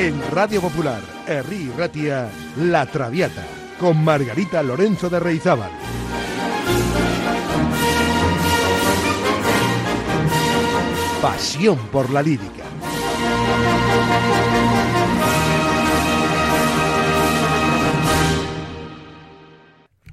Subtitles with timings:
[0.00, 3.44] En Radio Popular, Herri Ratia, La Traviata,
[3.78, 5.70] con Margarita Lorenzo de Reizábal.
[11.20, 12.64] Pasión por la lírica.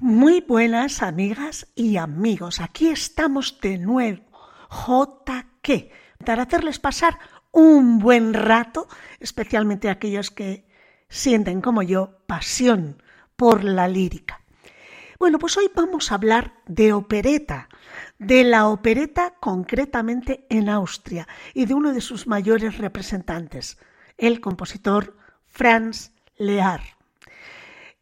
[0.01, 4.25] Muy buenas amigas y amigos, aquí estamos de nuevo,
[4.69, 5.91] JQ,
[6.25, 7.17] para hacerles pasar
[7.57, 8.87] un buen rato,
[9.19, 10.63] especialmente aquellos que
[11.09, 13.01] sienten como yo pasión
[13.35, 14.41] por la lírica.
[15.17, 17.67] Bueno, pues hoy vamos a hablar de opereta,
[18.19, 23.79] de la opereta concretamente en Austria y de uno de sus mayores representantes,
[24.19, 26.81] el compositor Franz Lear.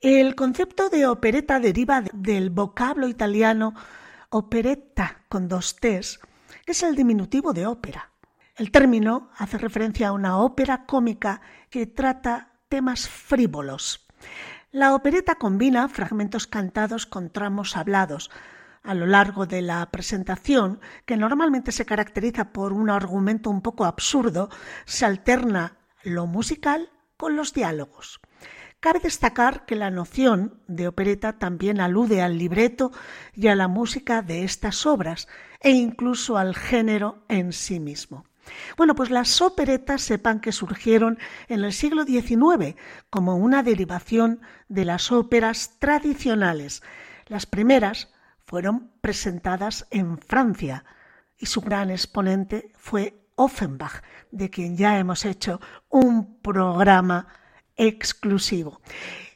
[0.01, 3.73] El concepto de opereta deriva del vocablo italiano
[4.31, 6.19] operetta con dos T's,
[6.65, 8.11] que es el diminutivo de ópera.
[8.57, 14.07] El término hace referencia a una ópera cómica que trata temas frívolos.
[14.71, 18.31] La opereta combina fragmentos cantados con tramos hablados.
[18.81, 23.83] A lo largo de la presentación, que normalmente se caracteriza por un argumento un poco
[23.83, 24.49] absurdo,
[24.85, 28.21] se alterna lo musical con los diálogos.
[28.79, 32.93] Cabe destacar que la noción de opereta también alude al libreto
[33.33, 35.27] y a la música de estas obras
[35.59, 38.25] e incluso al género en sí mismo.
[38.77, 42.75] Bueno, pues las operetas sepan que surgieron en el siglo XIX
[43.09, 46.83] como una derivación de las óperas tradicionales.
[47.27, 48.13] Las primeras
[48.45, 50.85] fueron presentadas en Francia
[51.37, 55.59] y su gran exponente fue Offenbach, de quien ya hemos hecho
[55.89, 57.27] un programa
[57.75, 58.81] exclusivo.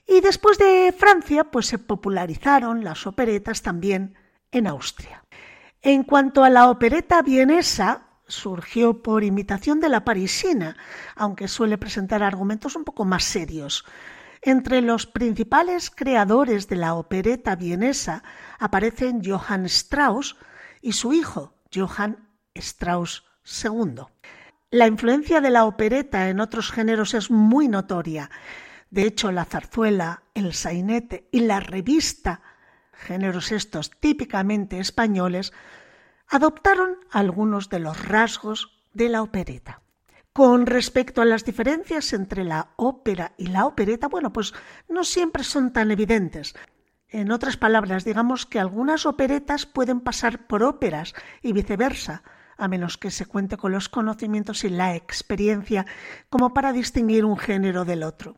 [0.07, 4.15] Y después de Francia, pues se popularizaron las operetas también
[4.51, 5.23] en Austria.
[5.81, 10.77] En cuanto a la opereta vienesa, surgió por imitación de la parisina,
[11.15, 13.85] aunque suele presentar argumentos un poco más serios.
[14.41, 18.23] Entre los principales creadores de la opereta vienesa
[18.57, 20.37] aparecen Johann Strauss
[20.81, 23.25] y su hijo, Johann Strauss
[23.63, 24.03] II.
[24.71, 28.29] La influencia de la opereta en otros géneros es muy notoria.
[28.91, 32.41] De hecho, la zarzuela, el sainete y la revista,
[32.93, 35.53] géneros estos típicamente españoles,
[36.29, 39.81] adoptaron algunos de los rasgos de la opereta.
[40.31, 44.53] Con respecto a las diferencias entre la ópera y la opereta, bueno, pues
[44.87, 46.55] no siempre son tan evidentes.
[47.09, 52.23] En otras palabras, digamos que algunas operetas pueden pasar por óperas y viceversa,
[52.57, 55.87] a menos que se cuente con los conocimientos y la experiencia
[56.29, 58.35] como para distinguir un género del otro.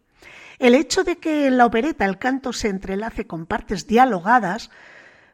[0.59, 4.69] El hecho de que en la opereta el canto se entrelace con partes dialogadas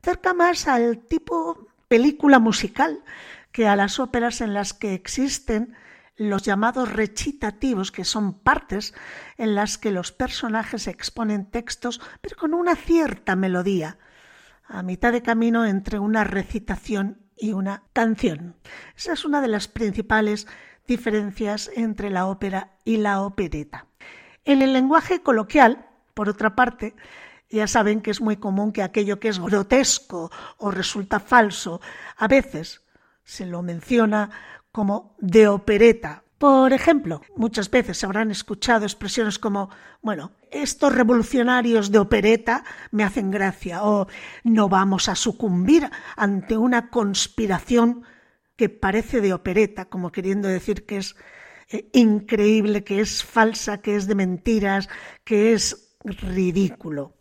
[0.02, 3.04] acerca más al tipo película musical
[3.52, 5.76] que a las óperas en las que existen
[6.18, 8.94] los llamados recitativos, que son partes
[9.38, 13.98] en las que los personajes exponen textos, pero con una cierta melodía,
[14.66, 18.56] a mitad de camino entre una recitación y una canción.
[18.96, 20.48] Esa es una de las principales
[20.88, 23.86] diferencias entre la ópera y la opereta.
[24.44, 26.96] En el lenguaje coloquial, por otra parte,
[27.50, 31.82] ya saben que es muy común que aquello que es grotesco o resulta falso,
[32.18, 32.82] a veces
[33.24, 34.30] se lo menciona
[34.72, 36.24] como de opereta.
[36.38, 39.72] Por ejemplo, muchas veces habrán escuchado expresiones como,
[40.04, 44.08] bueno, estos revolucionarios de opereta me hacen gracia o
[44.44, 48.04] no vamos a sucumbir ante una conspiración
[48.56, 51.16] que parece de opereta, como queriendo decir que es
[51.70, 54.90] eh, increíble, que es falsa, que es de mentiras,
[55.24, 57.17] que es ridículo.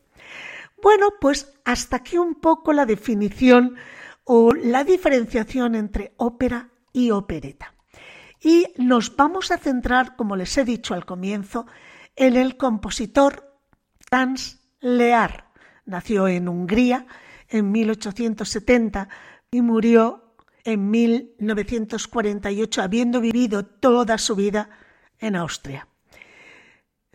[0.87, 3.75] Bueno, pues hasta aquí un poco la definición
[4.23, 7.75] o la diferenciación entre ópera y opereta.
[8.41, 11.67] Y nos vamos a centrar, como les he dicho al comienzo,
[12.15, 13.59] en el compositor
[13.99, 15.51] Franz Lear.
[15.87, 17.09] Nació en Hungría
[17.49, 19.09] en 1870
[19.51, 24.71] y murió en 1948, habiendo vivido toda su vida
[25.19, 25.89] en Austria.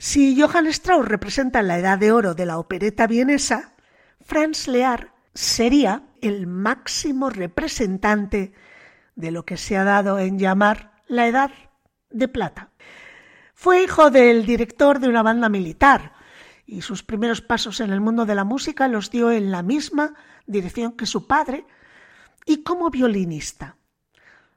[0.04, 3.76] Si Johann Strauss representa la edad de oro de la opereta vienesa,
[4.20, 8.52] Franz Lear sería el máximo representante
[9.16, 11.52] de lo que se ha dado en llamar la edad
[12.10, 12.72] de plata.
[13.54, 16.14] Fue hijo del director de una banda militar
[16.66, 20.16] y sus primeros pasos en el mundo de la música los dio en la misma
[20.48, 21.68] dirección que su padre
[22.48, 23.76] y como violinista.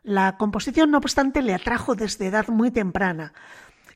[0.04, 3.32] La composición, no obstante, le atrajo desde edad muy temprana,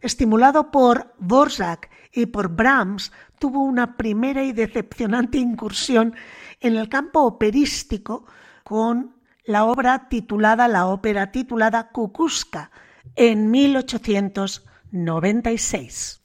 [0.00, 6.14] Estimulado por Borzak y por Brahms, tuvo una primera y decepcionante incursión
[6.60, 8.26] en el campo operístico
[8.64, 12.70] con la obra titulada, la ópera titulada Kukuska,
[13.16, 14.68] en 1860.
[14.92, 16.22] 1996.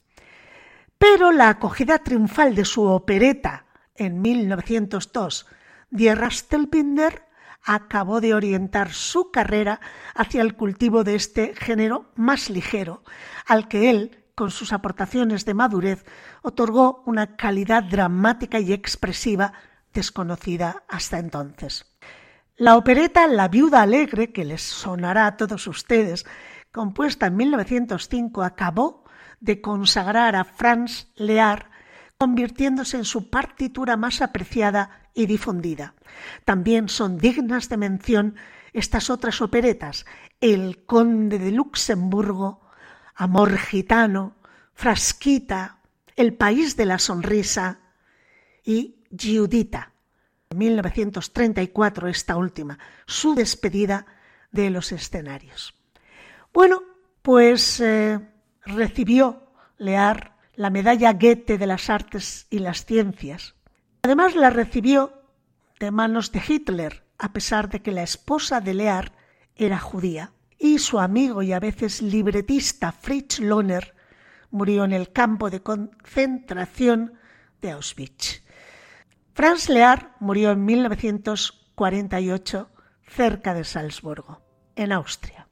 [0.98, 5.46] Pero la acogida triunfal de su opereta en 1902,
[5.90, 7.26] Die Rastelbinder,
[7.64, 9.80] acabó de orientar su carrera
[10.14, 13.02] hacia el cultivo de este género más ligero,
[13.46, 16.04] al que él, con sus aportaciones de madurez,
[16.42, 19.54] otorgó una calidad dramática y expresiva
[19.92, 21.86] desconocida hasta entonces.
[22.56, 26.26] La opereta La viuda alegre, que les sonará a todos ustedes,
[26.70, 29.04] compuesta en 1905, acabó
[29.40, 31.70] de consagrar a Franz Lear,
[32.18, 35.94] convirtiéndose en su partitura más apreciada y difundida.
[36.44, 38.36] También son dignas de mención
[38.72, 40.04] estas otras operetas,
[40.40, 42.60] El Conde de Luxemburgo,
[43.14, 44.34] Amor Gitano,
[44.74, 45.78] Frasquita,
[46.16, 47.78] El País de la Sonrisa
[48.64, 49.92] y Giudita.
[50.54, 54.06] 1934 esta última, su despedida
[54.52, 55.74] de los escenarios.
[56.52, 56.82] Bueno,
[57.22, 58.20] pues eh,
[58.64, 59.42] recibió
[59.78, 63.53] Lear la medalla Goethe de las Artes y las Ciencias.
[64.04, 65.12] Además la recibió
[65.80, 69.12] de manos de Hitler, a pesar de que la esposa de Lear
[69.56, 73.94] era judía, y su amigo y a veces libretista Fritz Lohner
[74.50, 77.14] murió en el campo de concentración
[77.62, 78.42] de Auschwitz.
[79.32, 82.68] Franz Lear murió en 1948
[83.08, 84.42] cerca de Salzburgo,
[84.76, 85.48] en Austria.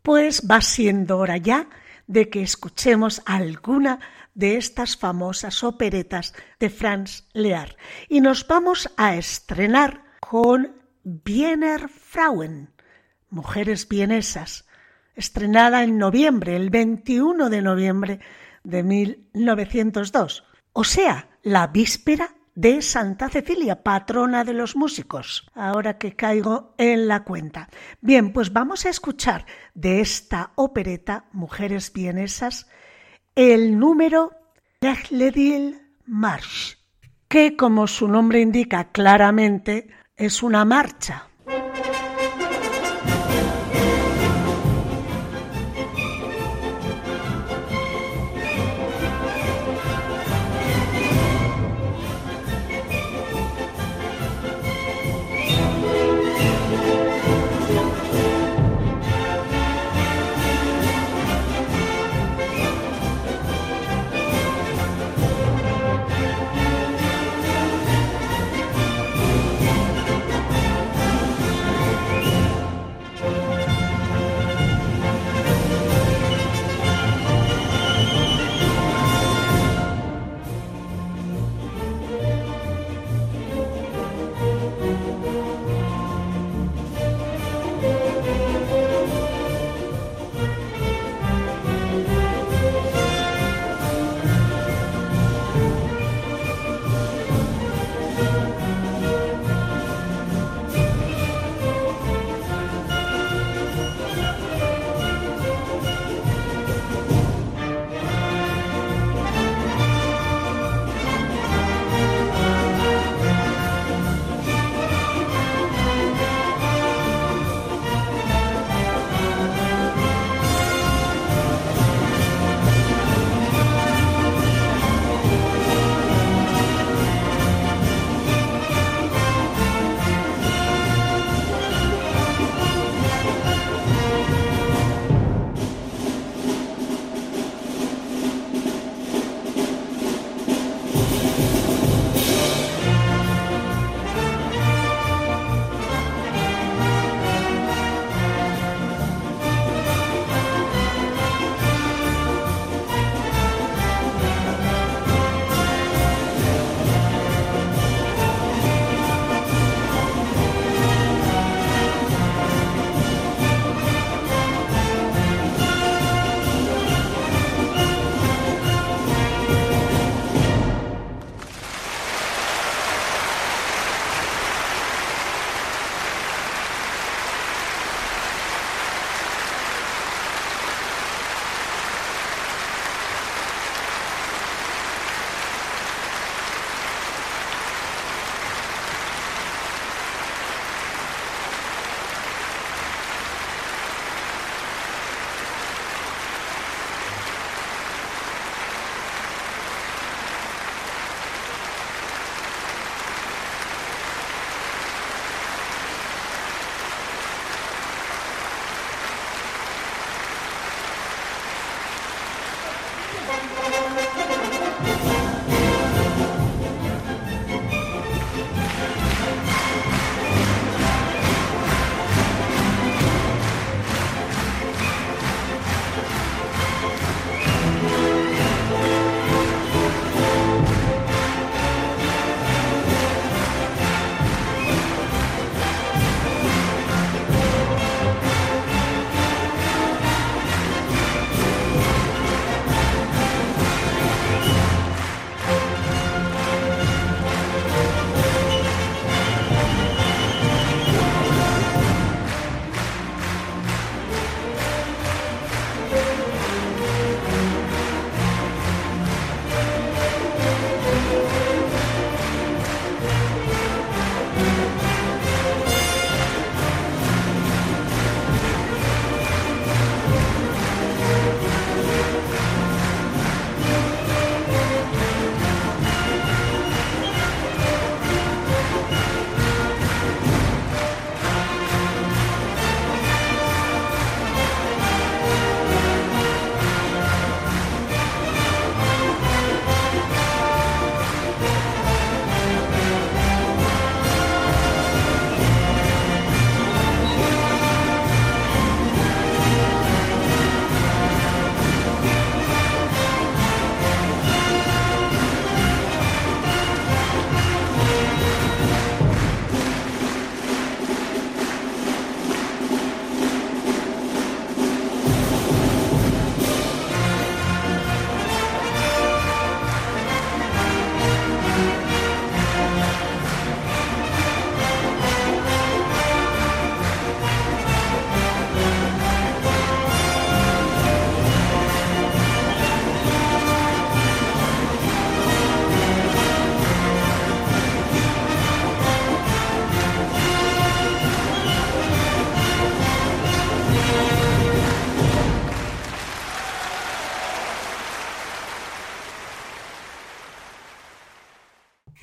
[0.00, 1.68] Pues va siendo hora ya
[2.10, 4.00] de que escuchemos alguna
[4.34, 7.76] de estas famosas operetas de Franz Lear.
[8.08, 10.74] Y nos vamos a estrenar con
[11.04, 12.70] Wiener Frauen,
[13.30, 14.66] Mujeres Vienesas,
[15.14, 18.20] estrenada en noviembre, el 21 de noviembre
[18.64, 26.16] de 1902, o sea, la víspera de Santa Cecilia, patrona de los músicos, ahora que
[26.16, 27.68] caigo en la cuenta.
[28.00, 32.68] Bien, pues vamos a escuchar de esta opereta, Mujeres Vienesas,
[33.34, 34.32] el número
[34.80, 36.78] Lechledil Marsch,
[37.28, 41.29] que como su nombre indica claramente, es una marcha.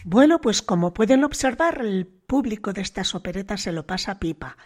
[0.04, 4.58] Bueno, pues como pueden observar, el público de estas operetas se lo pasa pipa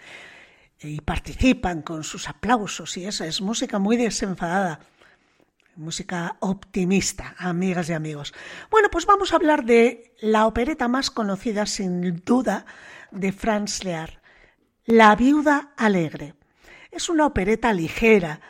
[0.79, 4.79] y participan con sus aplausos y eso es música muy desenfadada.
[5.75, 8.33] Música optimista, amigas y amigos.
[8.69, 12.65] Bueno, pues vamos a hablar de la opereta más conocida sin duda
[13.11, 14.21] de Franz Lear,
[14.85, 16.35] La viuda alegre.
[16.91, 18.41] Es una opereta ligera,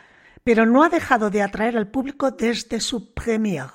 [0.42, 3.66] pero no ha dejado de atraer al público desde su premier.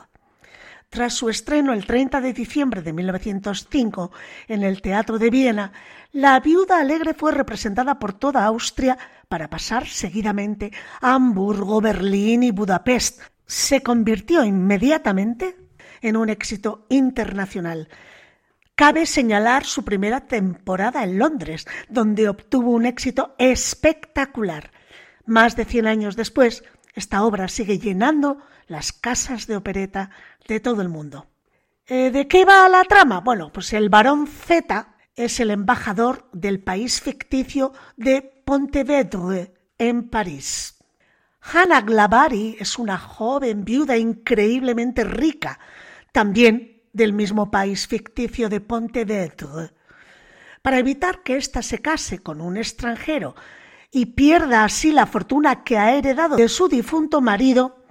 [0.89, 4.11] Tras su estreno el 30 de diciembre de 1905
[4.47, 5.73] en el Teatro de Viena,
[6.13, 12.51] La Viuda Alegre fue representada por toda Austria para pasar seguidamente a Hamburgo, Berlín y
[12.51, 13.21] Budapest.
[13.45, 15.57] Se convirtió inmediatamente
[16.01, 17.89] en un éxito internacional.
[18.75, 24.71] Cabe señalar su primera temporada en Londres, donde obtuvo un éxito espectacular.
[25.25, 26.63] Más de cien años después,
[26.93, 30.11] esta obra sigue llenando las casas de opereta
[30.47, 31.27] de todo el mundo.
[31.85, 33.21] Eh, ¿De qué va la trama?
[33.21, 40.75] Bueno, pues el varón Z es el embajador del país ficticio de Pontevedre, en París.
[41.41, 45.59] Hannah Glavari es una joven viuda increíblemente rica,
[46.11, 49.71] también del mismo país ficticio de Pontevedre.
[50.61, 53.35] Para evitar que ésta se case con un extranjero
[53.91, 57.85] y pierda así la fortuna que ha heredado de su difunto marido,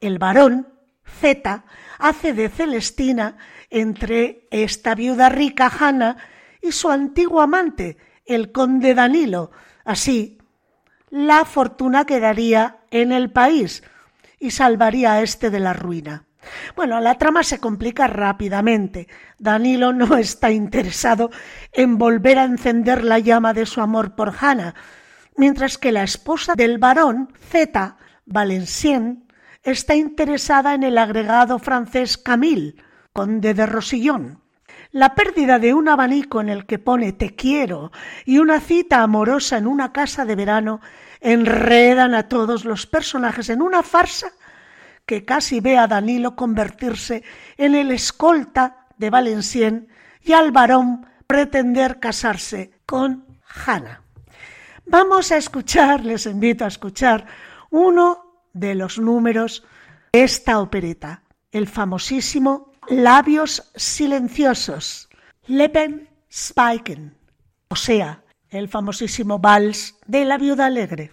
[0.00, 0.68] el varón
[1.20, 1.64] Z
[1.98, 3.36] hace de Celestina
[3.70, 6.16] entre esta viuda rica Hanna
[6.60, 9.50] y su antiguo amante, el conde Danilo.
[9.84, 10.38] Así,
[11.10, 13.82] la fortuna quedaría en el país
[14.38, 16.24] y salvaría a este de la ruina.
[16.74, 19.08] Bueno, la trama se complica rápidamente.
[19.38, 21.30] Danilo no está interesado
[21.72, 24.74] en volver a encender la llama de su amor por Hanna,
[25.36, 29.29] mientras que la esposa del varón, Z, Valencien,
[29.62, 32.76] está interesada en el agregado francés Camille,
[33.12, 34.42] conde de Rosillón.
[34.92, 37.92] La pérdida de un abanico en el que pone te quiero
[38.24, 40.80] y una cita amorosa en una casa de verano
[41.20, 44.32] enredan a todos los personajes en una farsa
[45.06, 47.22] que casi ve a Danilo convertirse
[47.56, 49.88] en el escolta de Valencien
[50.22, 53.26] y al varón pretender casarse con
[53.66, 54.02] Hannah.
[54.86, 57.26] Vamos a escuchar, les invito a escuchar
[57.70, 58.29] uno
[58.60, 59.64] de los números
[60.12, 65.08] esta opereta, el famosísimo Labios Silenciosos,
[65.46, 67.16] Leben Spiken,
[67.68, 71.12] o sea, el famosísimo vals de la viuda alegre.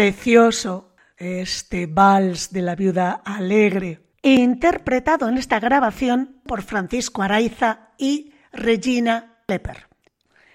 [0.00, 8.32] Precioso este vals de la viuda alegre, interpretado en esta grabación por Francisco Araiza y
[8.50, 9.88] Regina Lepper.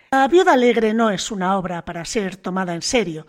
[0.10, 3.27] La viuda alegre no es una obra para ser tomada en serio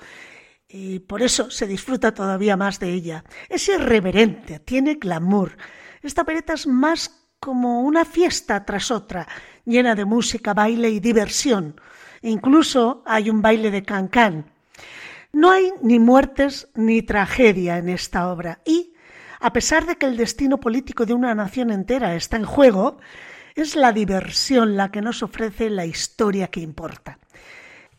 [0.66, 3.22] y por eso se disfruta todavía más de ella.
[3.50, 5.59] Es irreverente, tiene glamour.
[6.00, 9.29] Esta pereta es más como una fiesta tras otra,
[9.66, 11.79] llena de música, baile y diversión.
[12.22, 14.56] Incluso hay un baile de cancán.
[15.37, 18.94] No hay ni muertes ni tragedia en esta obra y,
[19.38, 22.96] a pesar de que el destino político de una nación entera está en juego,
[23.55, 27.18] es la diversión la que nos ofrece la historia que importa.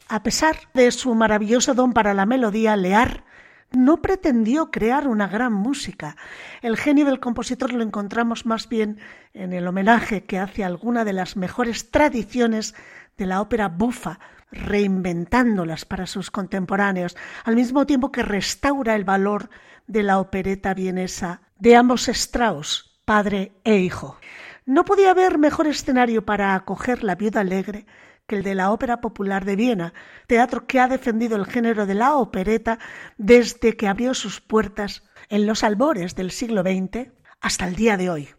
[0.08, 3.24] A pesar de su maravilloso don para la melodía, Lear
[3.70, 6.18] no pretendió crear una gran música.
[6.64, 8.98] El genio del compositor lo encontramos más bien
[9.36, 12.74] en el homenaje que hace a alguna de las mejores tradiciones
[13.16, 14.20] de la ópera bufa,
[14.52, 19.50] reinventándolas para sus contemporáneos, al mismo tiempo que restaura el valor
[19.88, 24.18] de la opereta vienesa de ambos Strauss, padre e hijo.
[24.66, 27.86] No podía haber mejor escenario para acoger la viuda alegre
[28.28, 29.94] que el de la Ópera Popular de Viena,
[30.28, 32.78] teatro que ha defendido el género de la opereta
[33.18, 38.10] desde que abrió sus puertas en los albores del siglo XX hasta el día de
[38.10, 38.30] hoy.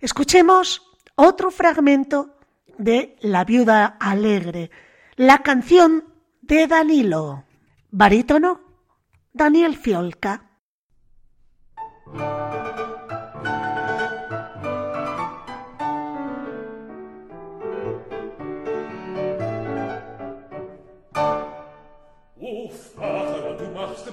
[0.00, 0.82] Escuchemos
[1.16, 2.38] otro fragmento
[2.78, 4.70] de La viuda alegre,
[5.20, 6.04] la canción
[6.40, 7.44] de Danilo.
[7.90, 8.58] Barítono,
[9.34, 10.46] Daniel Fiolca.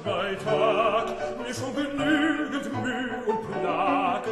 [0.03, 1.07] bei Tag
[1.39, 4.26] mir schon genügend Mühe und Plag.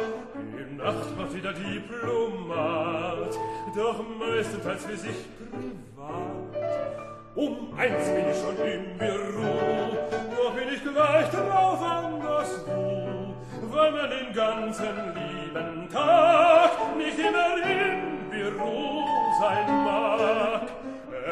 [0.86, 3.34] achtmal wieder Diplomat,
[3.74, 6.56] doch meistenteils für sich privat.
[7.34, 9.96] Um eins bin ich schon im Büro,
[10.36, 18.30] doch bin ich gleich drauf anderswo, weil man den ganzen lieben Tag nicht immer im
[18.30, 19.04] Büro
[19.40, 20.75] sein mag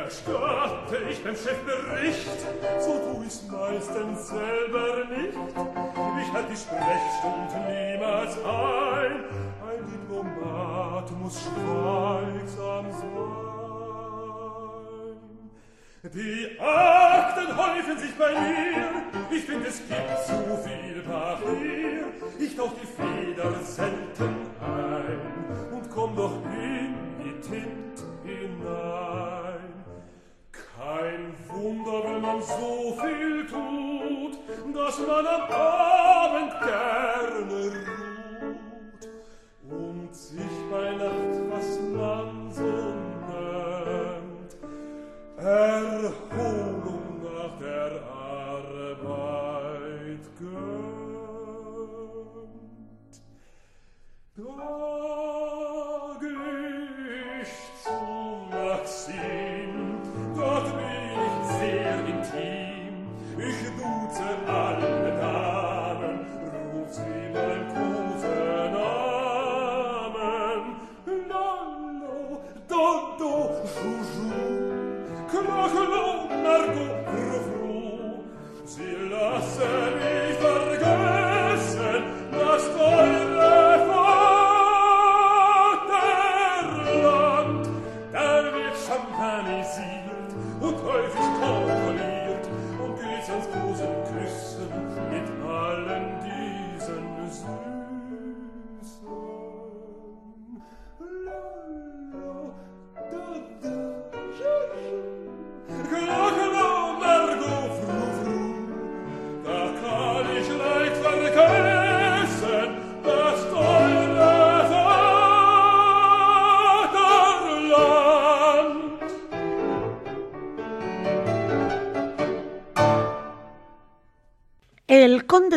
[0.04, 2.40] erstatte ich beim Chef Bericht,
[2.80, 5.34] so tu ich's meistens selber nicht.
[6.20, 9.24] Ich halt die Sprechstunde niemals ein,
[9.64, 13.44] ein Diplomat muss schweigsam sein.
[16.12, 18.90] Die Akten häufen sich bei mir,
[19.30, 22.04] ich find es gibt zu viel Papier,
[22.38, 24.03] ich tauch die Feder selber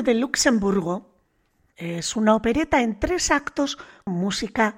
[0.07, 1.11] de Luxemburgo
[1.75, 4.77] es una opereta en tres actos, música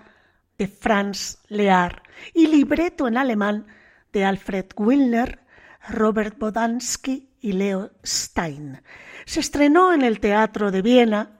[0.57, 2.01] de Franz Lear
[2.33, 3.67] y libreto en alemán
[4.11, 5.39] de Alfred Wilner,
[5.87, 8.81] Robert Bodansky y Leo Stein.
[9.25, 11.39] Se estrenó en el Teatro de Viena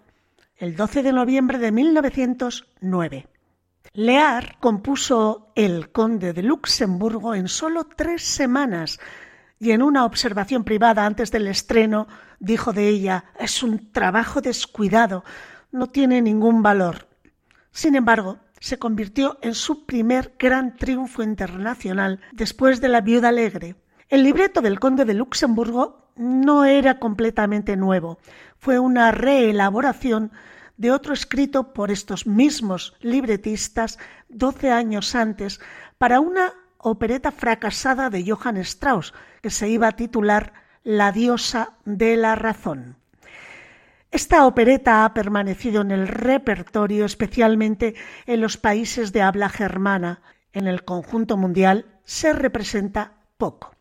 [0.56, 3.28] el 12 de noviembre de 1909.
[3.94, 9.00] Lear compuso El Conde de Luxemburgo en solo tres semanas
[9.58, 12.08] y en una observación privada antes del estreno
[12.40, 15.24] dijo de ella es un trabajo descuidado,
[15.72, 17.08] no tiene ningún valor.
[17.72, 23.76] Sin embargo, se convirtió en su primer gran triunfo internacional después de La Viuda Alegre.
[24.10, 28.20] El libreto del Conde de Luxemburgo no era completamente nuevo,
[28.58, 30.32] fue una reelaboración
[30.76, 35.60] de otro escrito por estos mismos libretistas doce años antes
[35.98, 42.16] para una opereta fracasada de Johann Strauss que se iba a titular La diosa de
[42.16, 42.96] la razón.
[44.12, 50.22] Esta opereta ha permanecido en el repertorio especialmente en los países de habla germana.
[50.54, 53.76] En el conjunto mundial se representa poco.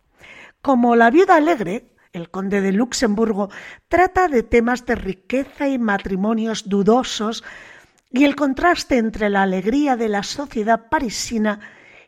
[0.60, 3.48] Como La viuda alegre, el conde de Luxemburgo
[3.88, 7.44] trata de temas de riqueza y matrimonios dudosos
[8.10, 11.60] y el contraste entre la alegría de la sociedad parisina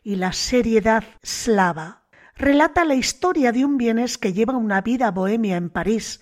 [0.03, 2.00] y la seriedad slava.
[2.41, 6.21] Relata la historia de un bienes que lleva una vida bohemia en París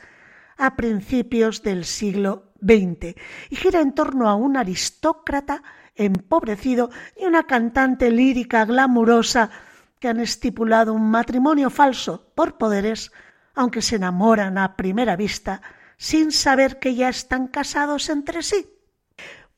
[0.58, 3.16] a principios del siglo XX
[3.50, 5.64] y gira en torno a un aristócrata
[5.96, 9.50] empobrecido y una cantante lírica glamurosa
[9.98, 13.14] que han estipulado un matrimonio falso por poderes
[13.56, 15.62] aunque se enamoran a primera vista
[15.96, 18.68] sin saber que ya están casados entre sí?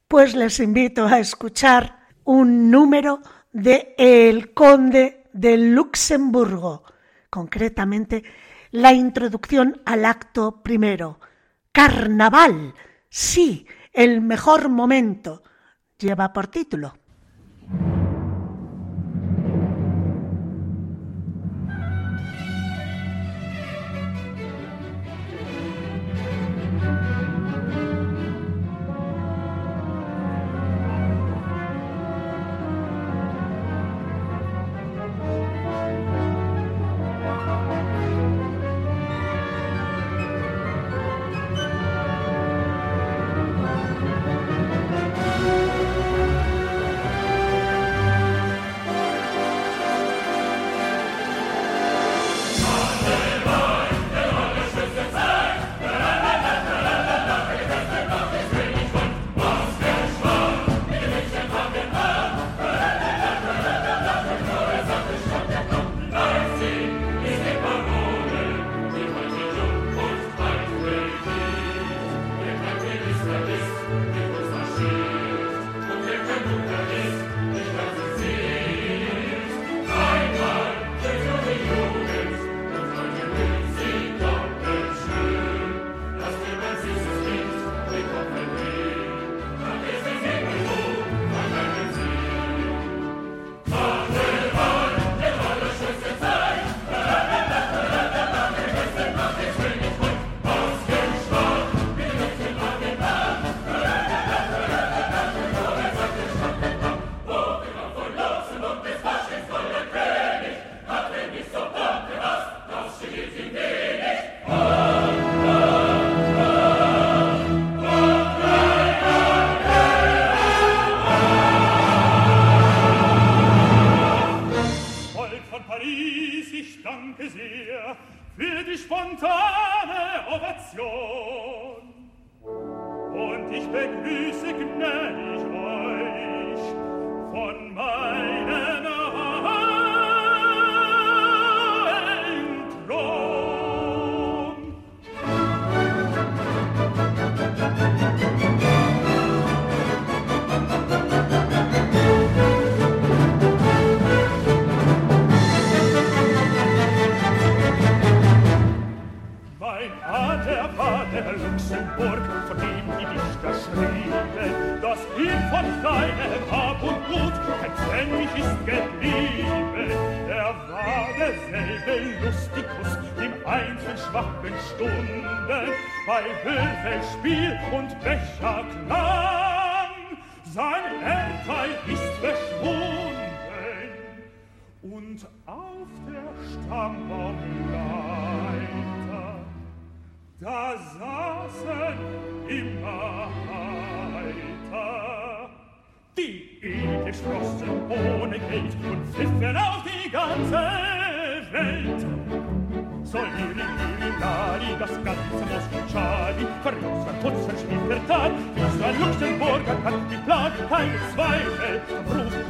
[0.08, 3.20] Pues les invito a escuchar un número
[3.52, 6.84] de El Conde de Luxemburgo,
[7.30, 8.24] concretamente
[8.72, 11.20] la introducción al acto primero.
[11.72, 12.74] Carnaval,
[13.10, 15.44] sí, el mejor momento,
[15.98, 17.01] lleva por título.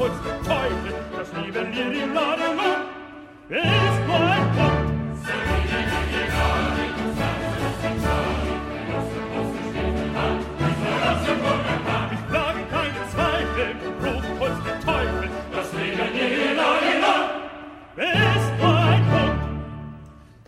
[0.02, 2.72] Teufel, das liebe Liri Larima
[3.50, 4.82] ist mein Gott.
[12.12, 13.68] Ich plage keine Zweifel,
[14.02, 17.16] ruf uns den Teufel, das liebe Liri Larima
[17.98, 19.40] ist mein Gott.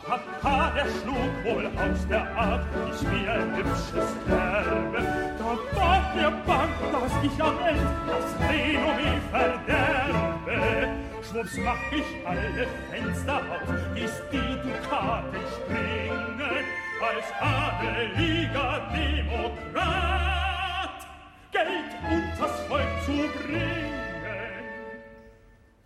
[0.04, 5.02] Papa, der schlug wohl aus der Art, ich mir hübsches Erbe,
[5.38, 8.03] da war mir bang, dass ich am Ende
[11.34, 16.66] Schwupps mach ich alle Fenster auf, bis die Dukaten springen,
[17.02, 21.00] als adeliger Demokrat
[21.52, 24.66] Geld unters Volk zu bringen.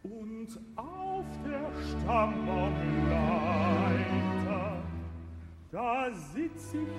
[0.04, 4.84] Und auf der Stammbaumleiter,
[5.72, 6.92] da sitz ich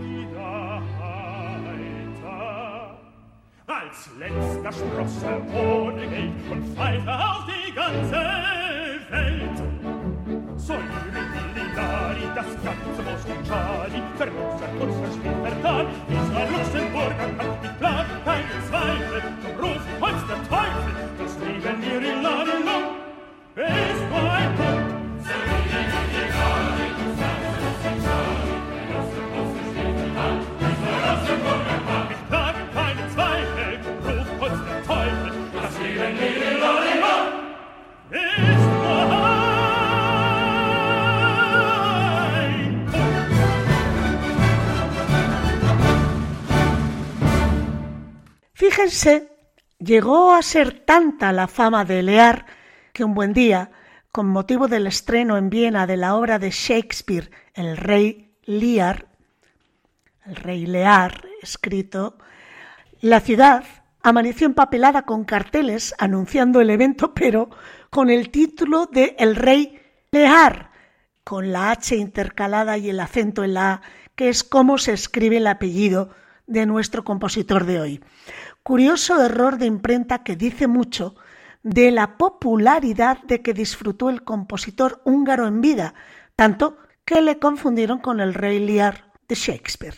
[0.00, 0.82] wieder.
[3.70, 8.20] als letzter Sprosse ohne Geld und Pfeife auf die ganze
[9.10, 9.58] Welt.
[10.56, 17.62] So Solidari, das ganze Moskau, Charlie, vermutert uns das Spiel vertan, ist ein Luxemburger, Kampf
[17.62, 22.84] mit Plan keine Zweifel, zum rufen uns der Teufel, das Leben wir in Ladelung.
[23.54, 23.89] Hey!
[48.60, 49.32] Fíjense,
[49.78, 52.44] llegó a ser tanta la fama de Lear
[52.92, 53.70] que un buen día,
[54.12, 59.06] con motivo del estreno en Viena de la obra de Shakespeare El rey Lear,
[60.26, 62.18] el rey Lear, escrito,
[63.00, 63.64] la ciudad
[64.02, 67.48] amaneció empapelada con carteles anunciando el evento, pero
[67.88, 70.70] con el título de El rey Lear,
[71.24, 73.82] con la H intercalada y el acento en la A,
[74.16, 76.10] que es como se escribe el apellido
[76.50, 78.00] de nuestro compositor de hoy.
[78.62, 81.14] Curioso error de imprenta que dice mucho
[81.62, 85.94] de la popularidad de que disfrutó el compositor húngaro en vida,
[86.36, 89.96] tanto que le confundieron con el rey Lear de Shakespeare.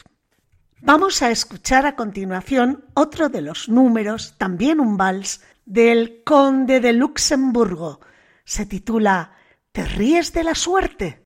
[0.80, 6.92] Vamos a escuchar a continuación otro de los números, también un vals, del conde de
[6.92, 8.00] Luxemburgo.
[8.44, 9.32] Se titula
[9.70, 11.24] ¿Te ríes de la suerte?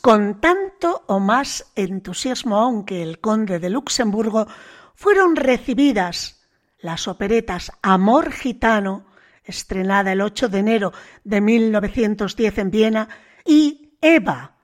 [0.00, 4.46] Con tanto o más entusiasmo aún que el conde de Luxemburgo
[4.94, 6.46] fueron recibidas
[6.78, 9.04] las operetas Amor Gitano,
[9.42, 10.92] estrenada el 8 de enero
[11.24, 13.08] de 1910 en Viena,
[13.44, 14.58] y Eva,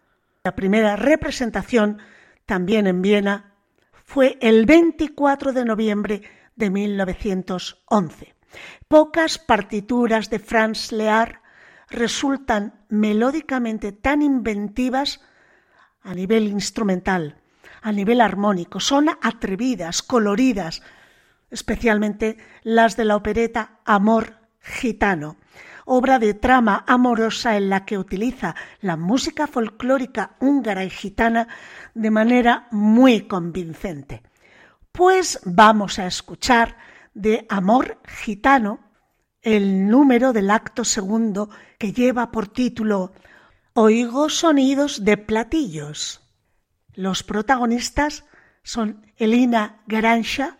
[0.45, 1.99] la primera representación
[2.47, 3.57] también en Viena,
[4.05, 6.23] fue el 24 de noviembre
[6.55, 8.37] de 1911.
[8.87, 11.43] Pocas partituras de Franz Lear
[11.89, 15.21] resultan melódicamente tan inventivas
[16.03, 17.37] a nivel instrumental,
[17.83, 20.83] a nivel armónico, son atrevidas, coloridas,
[21.51, 25.37] especialmente las de la opereta Amor Gitano,
[25.85, 31.49] obra de trama amorosa en la que utiliza la música folclórica húngara y gitana
[31.95, 34.23] de manera muy convincente.
[34.93, 36.77] Pues vamos a escuchar
[37.15, 38.90] de Amor Gitano
[39.43, 43.13] el número del acto segundo que lleva por título
[43.73, 46.21] Oigo sonidos de platillos.
[46.95, 48.25] Los protagonistas
[48.63, 50.59] son Elina Garancha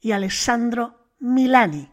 [0.00, 1.91] y Alessandro Milani.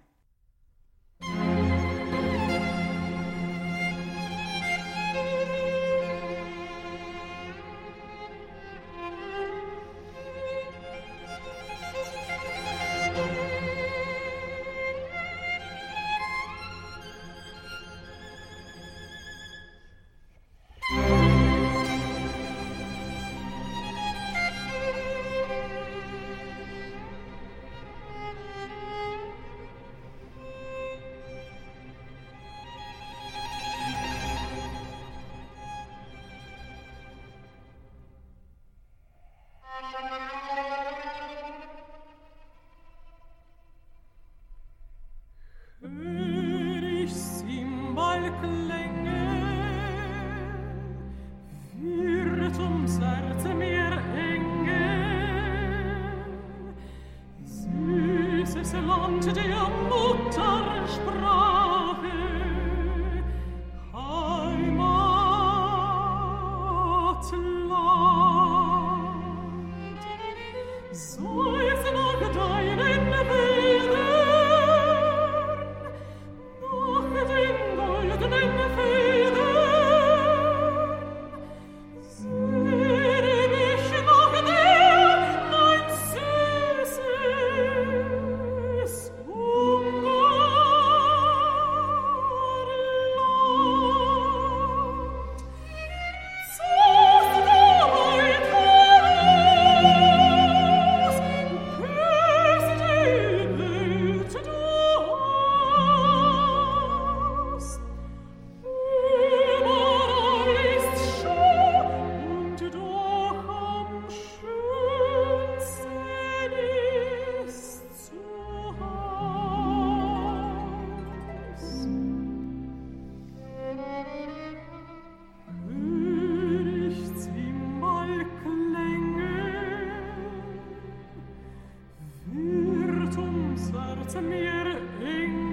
[134.10, 135.49] zu mir hing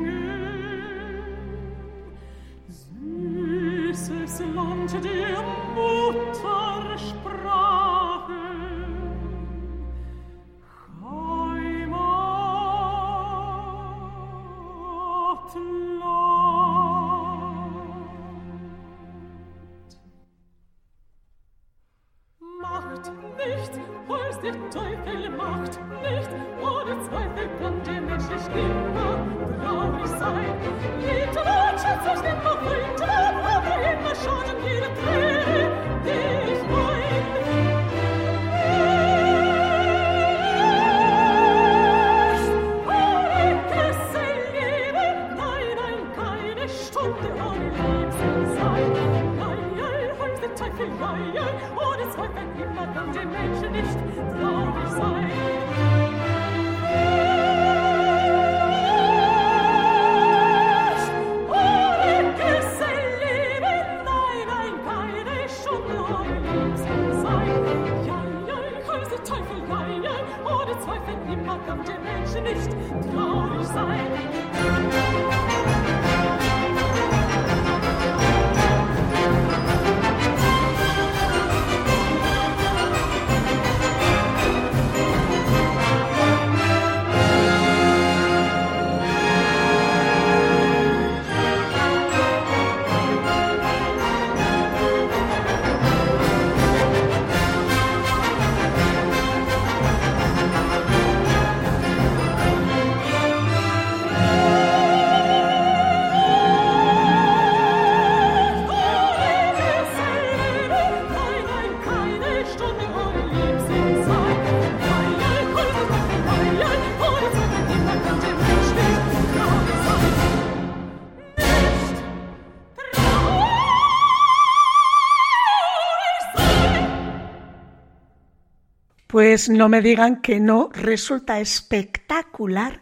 [129.36, 132.80] No me digan que no resulta espectacular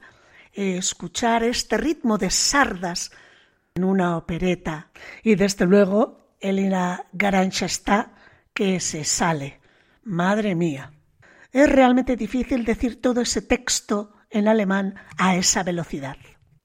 [0.52, 3.10] eh, escuchar este ritmo de sardas
[3.74, 4.92] en una opereta.
[5.24, 8.12] Y desde luego, Elena Garancha está
[8.52, 9.60] que se sale.
[10.04, 10.92] Madre mía.
[11.50, 16.16] Es realmente difícil decir todo ese texto en alemán a esa velocidad.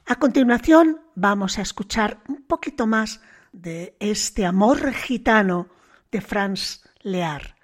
[0.06, 3.22] A continuación vamos a escuchar un poquito más
[3.52, 5.70] de este amor gitano
[6.12, 7.56] de Franz Lear,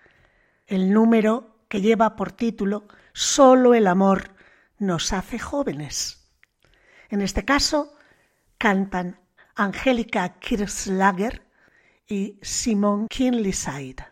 [0.65, 4.31] el número que lleva por título Solo el amor
[4.79, 6.31] nos hace jóvenes.
[7.09, 7.97] En este caso,
[8.57, 9.19] cantan
[9.55, 11.45] Angélica Kirslager
[12.07, 14.05] y Simon Kinleyside.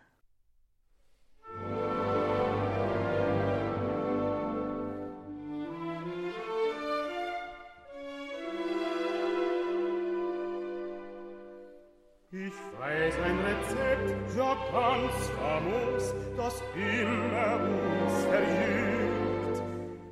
[16.36, 19.56] Das immer uns verjüngt.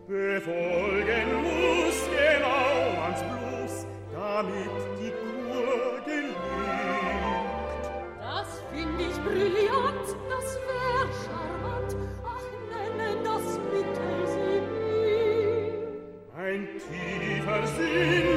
[0.06, 3.74] Befolgen muss genau ans Bloß,
[4.12, 7.84] damit die Kur gelingt.
[8.20, 11.90] Das find ich brillant, das wär charmant,
[12.24, 15.72] ach, nennen das bitte sie mir.
[16.36, 18.31] Ein tiefer Sinn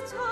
[0.00, 0.27] last time.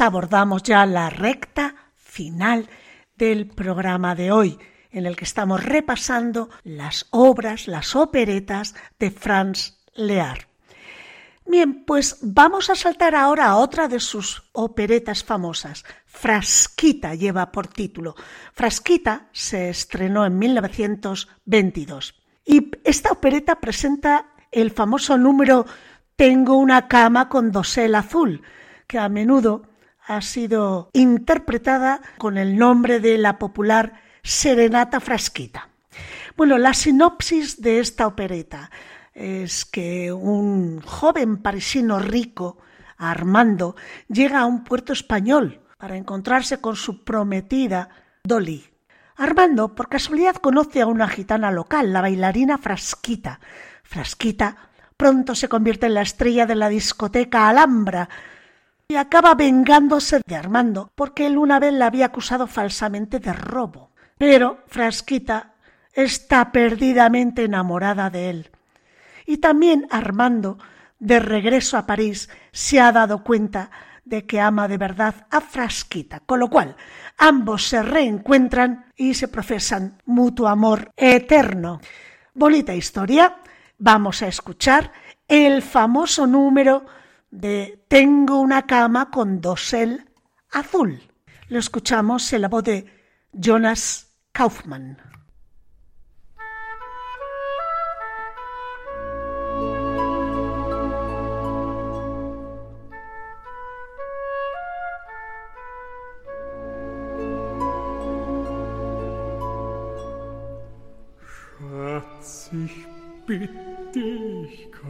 [0.00, 2.68] Abordamos ya la recta final
[3.16, 4.58] del programa de hoy,
[4.90, 10.48] en el que estamos repasando las obras, las operetas de Franz Lear.
[11.46, 15.84] Bien, pues vamos a saltar ahora a otra de sus operetas famosas.
[16.06, 18.14] Frasquita lleva por título.
[18.54, 22.14] Frasquita se estrenó en 1922.
[22.46, 25.66] Y esta opereta presenta el famoso número
[26.16, 28.42] Tengo una cama con dosel azul,
[28.86, 29.73] que a menudo
[30.06, 35.68] ha sido interpretada con el nombre de la popular Serenata Frasquita.
[36.36, 38.70] Bueno, la sinopsis de esta opereta
[39.14, 42.58] es que un joven parisino rico,
[42.96, 43.76] Armando,
[44.08, 47.88] llega a un puerto español para encontrarse con su prometida
[48.24, 48.64] Dolly.
[49.16, 53.40] Armando, por casualidad, conoce a una gitana local, la bailarina Frasquita.
[53.84, 54.56] Frasquita
[54.96, 58.08] pronto se convierte en la estrella de la discoteca Alhambra
[58.88, 63.90] y acaba vengándose de Armando porque él una vez la había acusado falsamente de robo.
[64.18, 65.54] Pero Frasquita
[65.92, 68.50] está perdidamente enamorada de él.
[69.26, 70.58] Y también Armando,
[70.98, 73.70] de regreso a París, se ha dado cuenta
[74.04, 76.76] de que ama de verdad a Frasquita, con lo cual
[77.16, 81.80] ambos se reencuentran y se profesan mutuo amor eterno.
[82.34, 83.36] Bonita historia.
[83.78, 84.92] Vamos a escuchar
[85.26, 86.84] el famoso número
[87.34, 90.08] de Tengo una cama con dosel
[90.50, 91.02] azul.
[91.48, 92.86] Lo escuchamos en la voz de
[93.32, 94.98] Jonas Kaufmann.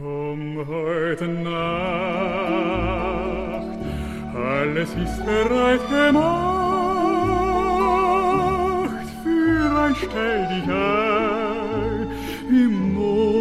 [0.01, 1.55] Komm heute Nacht.
[4.35, 6.35] Alles ist bereit gemacht
[9.23, 12.07] für ein Stell dich ein
[12.49, 13.35] im Mondenschein.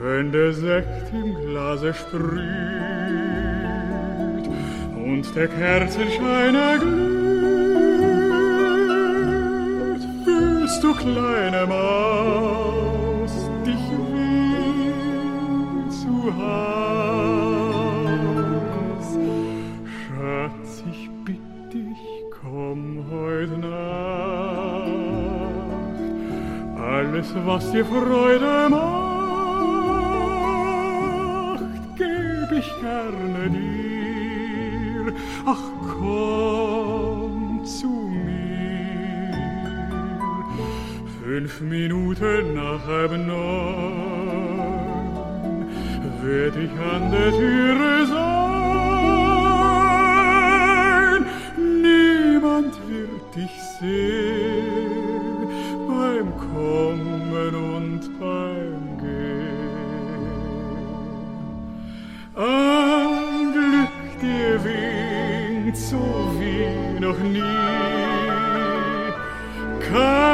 [0.00, 2.38] Wenn der Sekt im Glase sprüht
[4.94, 7.17] und der Kerzenschein erglüht,
[10.68, 13.32] fühlst du, kleine Maus,
[13.64, 17.58] dich will zu Haus.
[20.04, 22.02] Schatz, ich bitt dich,
[22.42, 23.78] komm heut Nacht.
[26.78, 28.84] Alles, was dir Freude macht,
[31.96, 35.12] geb ich gerne dir.
[35.46, 35.64] Ach,
[35.98, 36.47] komm
[41.48, 43.26] Fünf Minuten nach halb neun
[46.22, 48.36] werd ich an der Türe sein.
[51.56, 55.48] Niemand wird dich sehen
[55.86, 59.70] beim Kommen und beim Gehen.
[62.36, 66.02] Ein Glück dir winkt so
[66.38, 67.42] wie noch nie.
[69.80, 70.27] Kein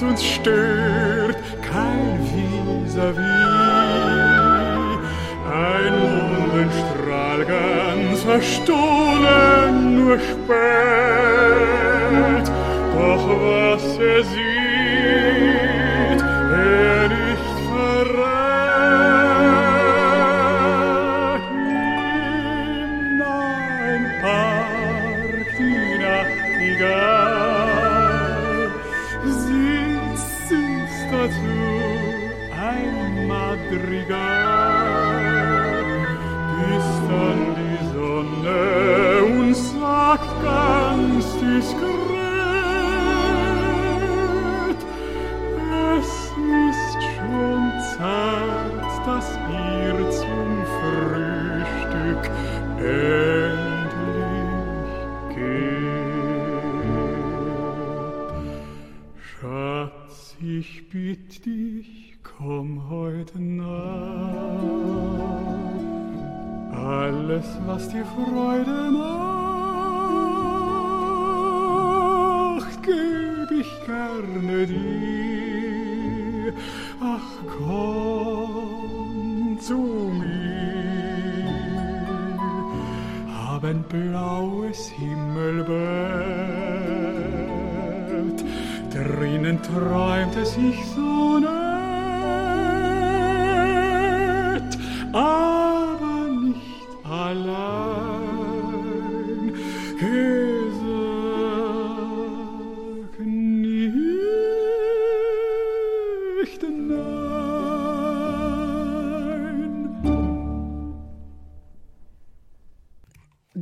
[0.00, 3.20] Laut uns stört, kein Vis-à-vis.
[5.52, 10.56] Ein Mondenstrahl ganz verstohlen nur spät.
[12.94, 14.40] Doch was er sieht,
[16.50, 16.99] er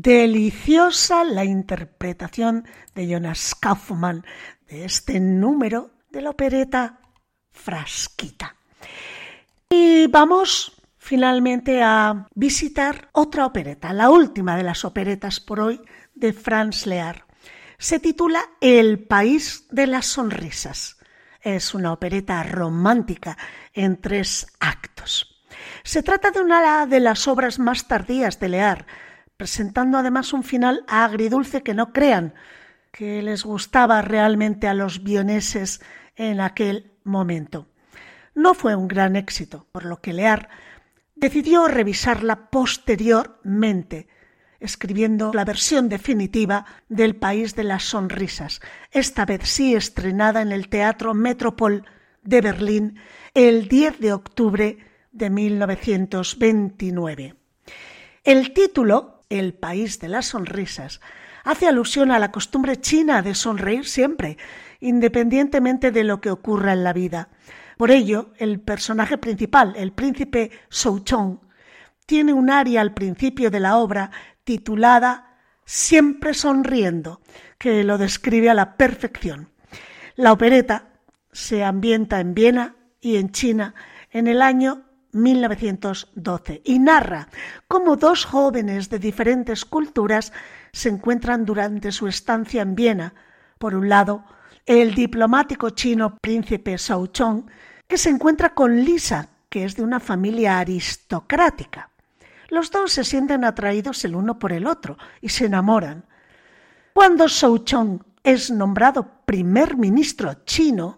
[0.08, 4.24] deliciosa la interpretación de Jonas Kaufmann
[4.66, 7.00] de este número de la opereta
[7.50, 8.56] Frasquita.
[9.68, 15.78] Y vamos finalmente a visitar otra opereta, la última de las operetas por hoy
[16.14, 17.26] de Franz Lear.
[17.76, 20.96] Se titula El país de las sonrisas.
[21.42, 23.36] Es una opereta romántica
[23.74, 25.44] en tres actos.
[25.82, 28.86] Se trata de una de las obras más tardías de Lear,
[29.38, 32.34] presentando además un final agridulce que no crean
[32.92, 35.80] que les gustaba realmente a los vioneses
[36.16, 37.68] en aquel momento.
[38.34, 40.48] No fue un gran éxito, por lo que Lear
[41.14, 44.08] decidió revisarla posteriormente,
[44.60, 48.60] escribiendo la versión definitiva del País de las Sonrisas,
[48.90, 51.84] esta vez sí estrenada en el Teatro Metropol
[52.22, 52.98] de Berlín
[53.34, 54.78] el 10 de octubre
[55.12, 57.36] de 1929.
[58.24, 61.02] El título, El País de las Sonrisas,
[61.44, 64.38] hace alusión a la costumbre china de sonreír siempre,
[64.80, 67.28] independientemente de lo que ocurra en la vida.
[67.76, 71.40] Por ello, el personaje principal, el príncipe Souchong,
[72.06, 74.10] tiene un aria al principio de la obra
[74.44, 75.24] titulada
[75.66, 77.20] Siempre sonriendo,
[77.58, 79.50] que lo describe a la perfección.
[80.16, 80.88] La opereta
[81.30, 83.74] se ambienta en Viena y en China
[84.10, 87.28] en el año 1912 y narra
[87.66, 90.32] cómo dos jóvenes de diferentes culturas
[90.72, 93.14] se encuentran durante su estancia en Viena.
[93.58, 94.24] Por un lado,
[94.66, 97.44] el diplomático chino príncipe Chong,
[97.86, 101.90] que se encuentra con Lisa, que es de una familia aristocrática.
[102.48, 106.04] Los dos se sienten atraídos el uno por el otro y se enamoran.
[106.92, 110.97] Cuando Souchong es nombrado primer ministro chino,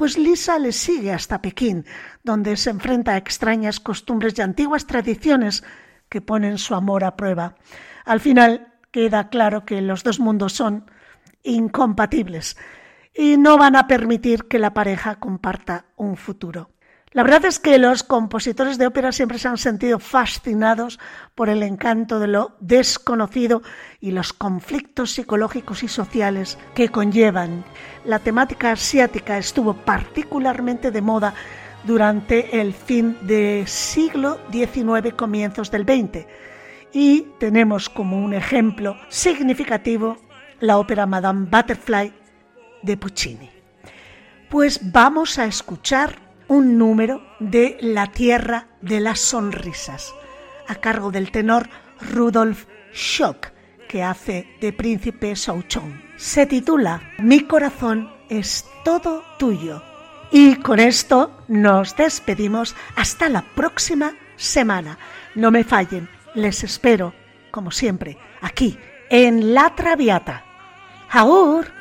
[0.00, 1.84] pues Lisa le sigue hasta Pekín,
[2.24, 5.62] donde se enfrenta a extrañas costumbres y antiguas tradiciones
[6.08, 7.56] que ponen su amor a prueba.
[8.06, 10.90] Al final queda claro que los dos mundos son
[11.42, 12.56] incompatibles
[13.14, 16.70] y no van a permitir que la pareja comparta un futuro.
[17.12, 21.00] La verdad es que los compositores de ópera siempre se han sentido fascinados
[21.34, 23.62] por el encanto de lo desconocido
[23.98, 27.64] y los conflictos psicológicos y sociales que conllevan.
[28.04, 31.34] La temática asiática estuvo particularmente de moda
[31.82, 36.26] durante el fin del siglo XIX, comienzos del XX.
[36.92, 40.16] Y tenemos como un ejemplo significativo
[40.60, 42.14] la ópera Madame Butterfly
[42.82, 43.50] de Puccini.
[44.48, 50.12] Pues vamos a escuchar un número de La Tierra de las Sonrisas,
[50.66, 51.68] a cargo del tenor
[52.00, 53.52] Rudolf Schock,
[53.88, 56.02] que hace de príncipe Souchon.
[56.16, 59.80] Se titula Mi corazón es todo tuyo.
[60.32, 64.98] Y con esto nos despedimos hasta la próxima semana.
[65.36, 67.14] No me fallen, les espero,
[67.52, 68.76] como siempre, aquí
[69.08, 70.44] en La Traviata.
[71.10, 71.79] ¡Aur!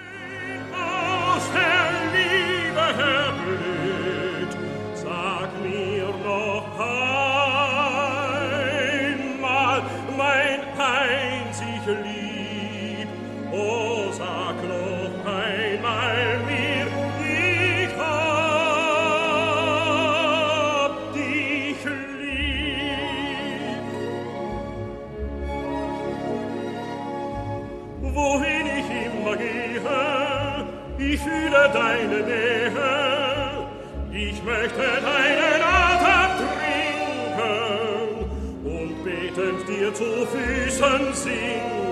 [31.73, 32.71] Deine Nähe.
[34.11, 37.65] Ich möchte deinen Atem trinken
[38.65, 41.88] und betend dir zu Füßen sinken.